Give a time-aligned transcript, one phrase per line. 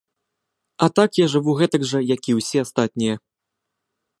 [0.85, 3.15] А так я жыву гэтак жа, як і ўсе астатнія.